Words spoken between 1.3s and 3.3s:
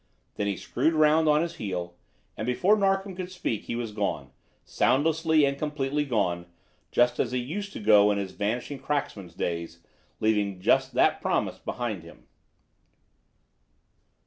his heel, and before Narkom could